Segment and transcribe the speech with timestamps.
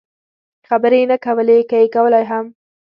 [0.67, 2.45] خبرې یې نه کولې، که یې کولای هم.